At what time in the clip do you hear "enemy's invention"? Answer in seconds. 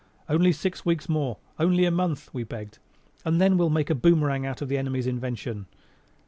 4.79-5.67